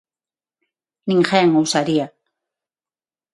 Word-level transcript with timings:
Ninguén 1.09 1.49
o 1.57 1.61
usaría. 1.65 2.05